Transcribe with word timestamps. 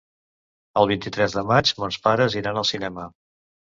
El 0.83 0.89
vint-i-tres 0.93 1.37
de 1.41 1.45
maig 1.53 1.75
mons 1.85 2.03
pares 2.09 2.43
iran 2.45 2.61
al 2.65 2.71
cinema. 2.75 3.11